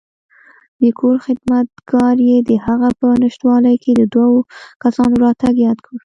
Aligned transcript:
د 0.81 0.83
کور 0.99 1.15
خدمتګار 1.25 2.15
یې 2.29 2.37
دهغه 2.49 2.89
په 2.99 3.07
نشتوالي 3.21 3.75
کې 3.83 3.91
د 3.95 4.01
دوو 4.13 4.37
کسانو 4.83 5.15
راتګ 5.25 5.55
یاد 5.67 5.77
کړ. 5.85 5.93